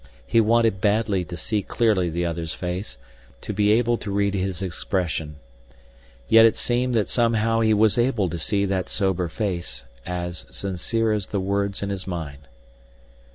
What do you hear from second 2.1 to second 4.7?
other's face, to be able to read his